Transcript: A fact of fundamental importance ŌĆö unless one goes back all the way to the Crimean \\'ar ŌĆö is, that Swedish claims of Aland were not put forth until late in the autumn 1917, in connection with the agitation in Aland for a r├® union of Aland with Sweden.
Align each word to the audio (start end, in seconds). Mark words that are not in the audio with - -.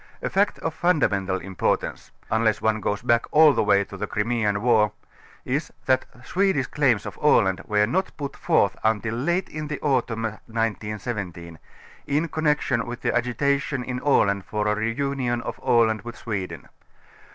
A 0.23 0.31
fact 0.31 0.57
of 0.65 0.73
fundamental 0.73 1.35
importance 1.37 2.09
ŌĆö 2.31 2.35
unless 2.37 2.59
one 2.59 2.79
goes 2.79 3.03
back 3.03 3.27
all 3.29 3.53
the 3.53 3.61
way 3.61 3.83
to 3.83 3.95
the 3.95 4.07
Crimean 4.07 4.57
\\'ar 4.57 4.63
ŌĆö 4.89 4.91
is, 5.45 5.71
that 5.85 6.05
Swedish 6.25 6.65
claims 6.65 7.05
of 7.05 7.19
Aland 7.21 7.61
were 7.67 7.85
not 7.85 8.11
put 8.17 8.35
forth 8.35 8.75
until 8.83 9.13
late 9.13 9.47
in 9.47 9.67
the 9.67 9.79
autumn 9.81 10.23
1917, 10.23 11.59
in 12.07 12.27
connection 12.29 12.87
with 12.87 13.01
the 13.01 13.15
agitation 13.15 13.83
in 13.83 13.99
Aland 13.99 14.43
for 14.45 14.67
a 14.67 14.75
r├® 14.75 14.97
union 14.97 15.39
of 15.43 15.59
Aland 15.63 16.01
with 16.01 16.17
Sweden. 16.17 16.67